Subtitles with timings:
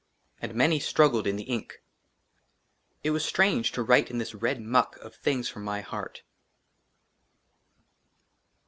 [0.41, 1.79] AND MANY STRUGGLED IN THE INK.
[3.03, 6.23] IT WAS STRANGE TO WRITE IN THIS RED MUCK OF THINGS FROM MY HEART.